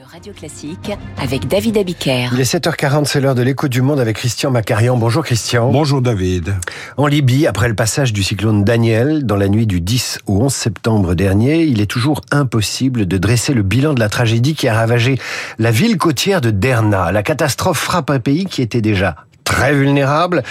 [0.00, 2.30] de Radio Classique avec David Abiker.
[2.32, 4.96] Il est 7h40, c'est l'heure de l'écho du monde avec Christian Macarian.
[4.96, 5.70] Bonjour Christian.
[5.70, 6.54] Bonjour David.
[6.96, 10.54] En Libye, après le passage du cyclone Daniel dans la nuit du 10 au 11
[10.54, 14.74] septembre dernier, il est toujours impossible de dresser le bilan de la tragédie qui a
[14.74, 15.18] ravagé
[15.58, 17.12] la ville côtière de Derna.
[17.12, 19.16] La catastrophe frappe un pays qui était déjà
[19.50, 20.44] très vulnérable.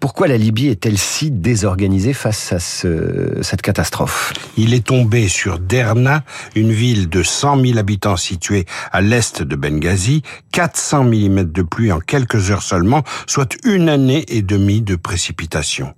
[0.00, 4.32] Pourquoi la Libye est-elle si désorganisée face à ce, cette catastrophe?
[4.56, 6.24] Il est tombé sur Derna,
[6.54, 11.92] une ville de 100 000 habitants située à l'est de Benghazi, 400 mm de pluie
[11.92, 15.92] en quelques heures seulement, soit une année et demie de précipitation.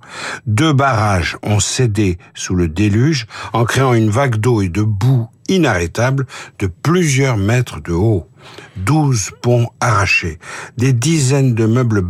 [0.47, 5.29] Deux barrages ont cédé sous le déluge en créant une vague d'eau et de boue
[5.49, 6.27] inarrêtable
[6.59, 8.29] de plusieurs mètres de haut.
[8.77, 10.39] Douze ponts arrachés,
[10.77, 12.05] des dizaines de meubles,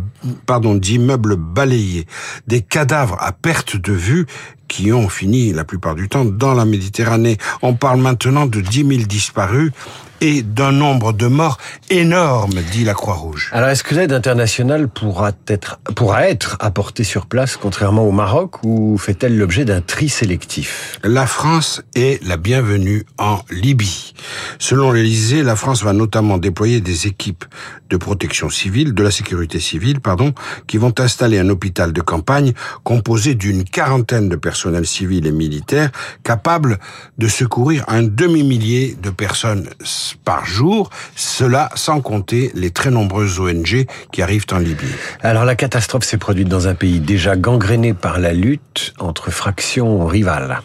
[0.45, 2.05] pardon, d'immeubles balayés,
[2.47, 4.25] des cadavres à perte de vue
[4.69, 7.37] qui ont fini la plupart du temps dans la Méditerranée.
[7.61, 9.71] On parle maintenant de dix mille disparus
[10.21, 11.57] et d'un nombre de morts
[11.89, 13.49] énorme, dit la Croix-Rouge.
[13.53, 18.63] Alors, est-ce que l'aide internationale pourra être, pourra être apportée sur place, contrairement au Maroc,
[18.63, 20.99] ou fait-elle l'objet d'un tri sélectif?
[21.03, 24.13] La France est la bienvenue en Libye.
[24.57, 27.45] Selon l'Elysée, la France va notamment déployer des équipes
[27.89, 30.33] de protection civile, de la sécurité civile, pardon,
[30.67, 35.89] qui vont installer un hôpital de campagne composé d'une quarantaine de personnels civils et militaires
[36.25, 36.79] capables
[37.17, 39.69] de secourir un demi-millier de personnes
[40.25, 44.91] par jour, cela sans compter les très nombreuses ONG qui arrivent en Libye.
[45.21, 50.05] Alors la catastrophe s'est produite dans un pays déjà gangréné par la lutte entre fractions
[50.05, 50.59] rivales.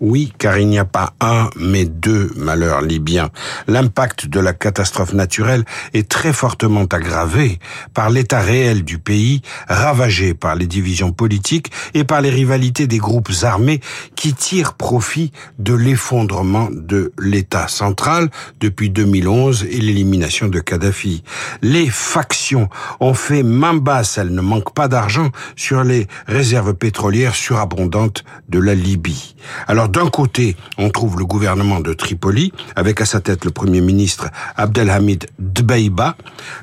[0.00, 3.30] Oui, car il n'y a pas un, mais deux malheurs libyens.
[3.66, 7.58] L'impact de la catastrophe naturelle est très fortement aggravé
[7.94, 12.98] par l'état réel du pays, ravagé par les divisions politiques et par les rivalités des
[12.98, 13.80] groupes armés
[14.16, 18.28] qui tirent profit de l'effondrement de l'état central
[18.60, 21.22] depuis 2011 et l'élimination de Kadhafi.
[21.62, 22.68] Les factions
[23.00, 28.58] ont fait main basse, elles ne manquent pas d'argent, sur les réserves pétrolières surabondantes de
[28.58, 29.36] la Libye.
[29.66, 33.80] Alors d'un côté, on trouve le gouvernement de Tripoli, avec à sa tête le premier
[33.80, 36.16] ministre Abdelhamid Dbeiba,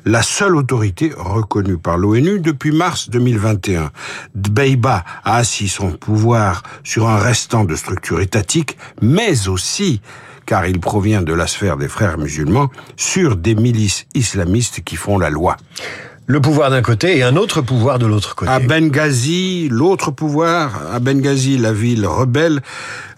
[0.04, 3.90] la seule autorité reconnue par l'ONU depuis mars 2021.
[4.34, 10.00] Dbeiba a assis son pouvoir sur un restant de structure étatique, mais aussi
[10.46, 15.18] car il provient de la sphère des frères musulmans, sur des milices islamistes qui font
[15.18, 15.56] la loi.
[16.26, 18.50] Le pouvoir d'un côté et un autre pouvoir de l'autre côté.
[18.50, 22.62] À Benghazi, l'autre pouvoir, à Benghazi, la ville rebelle,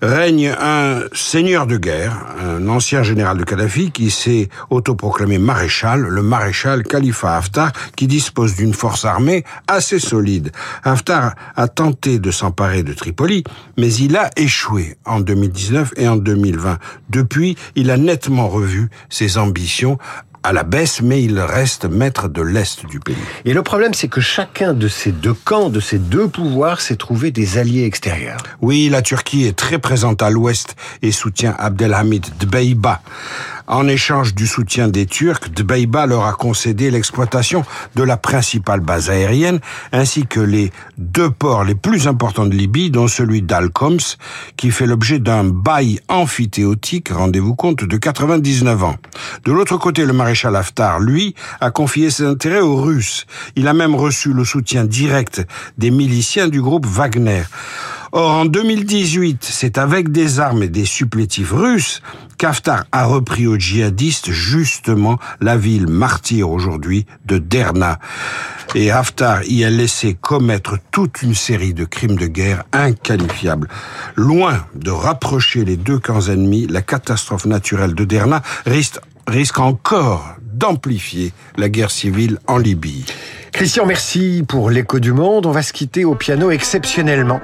[0.03, 6.21] règne un seigneur de guerre, un ancien général de Kadhafi qui s'est autoproclamé maréchal, le
[6.21, 10.50] maréchal Khalifa Haftar, qui dispose d'une force armée assez solide.
[10.83, 13.44] Haftar a tenté de s'emparer de Tripoli,
[13.78, 16.78] mais il a échoué en 2019 et en 2020.
[17.09, 19.97] Depuis, il a nettement revu ses ambitions
[20.47, 23.17] à la baisse, mais il reste maître de l'Est du pays.
[23.45, 26.95] Et le problème, c'est que chacun de ces deux camps, de ces deux pouvoirs, s'est
[26.95, 28.39] trouvé des alliés extérieurs.
[28.61, 33.01] Oui, la Turquie est très présente à l'Ouest et soutient Abdelhamid Dbeiba.
[33.69, 37.65] En échange du soutien des Turcs, Dbeiba leur a concédé l'exploitation
[37.97, 39.59] de la principale base aérienne,
[39.93, 44.16] ainsi que les deux ports les plus importants de Libye, dont celui d'Al-Khoms,
[44.56, 48.97] qui fait l'objet d'un bail amphithéotique, rendez-vous compte, de 99 ans.
[49.44, 53.26] De l'autre côté, le maréchal Haftar, lui, a confié ses intérêts aux Russes.
[53.56, 55.44] Il a même reçu le soutien direct
[55.76, 57.43] des miliciens du groupe Wagner.
[58.19, 62.00] Or, en 2018, c'est avec des armes et des supplétifs russes
[62.38, 67.99] qu'Haftar a repris aux djihadistes justement la ville martyre aujourd'hui de Derna.
[68.75, 73.69] Et Haftar y a laissé commettre toute une série de crimes de guerre inqualifiables.
[74.15, 81.34] Loin de rapprocher les deux camps ennemis, la catastrophe naturelle de Derna risque, encore d'amplifier
[81.59, 83.05] la guerre civile en Libye.
[83.53, 85.44] Christian, merci pour l'écho du monde.
[85.44, 87.43] On va se quitter au piano exceptionnellement.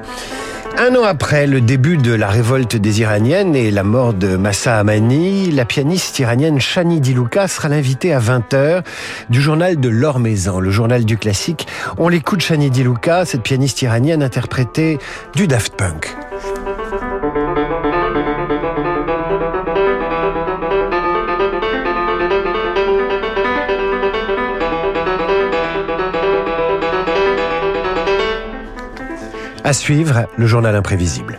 [0.79, 4.79] Un an après le début de la révolte des Iraniennes et la mort de Massa
[4.79, 8.83] Amani, la pianiste iranienne Shani Dilouka sera l'invitée à 20h
[9.29, 11.67] du journal de L'Or Maison, le journal du classique.
[11.99, 14.99] On l'écoute Shani Dilouka, cette pianiste iranienne interprétée
[15.35, 16.17] du Daft Punk.
[29.65, 31.39] À suivre, le journal imprévisible.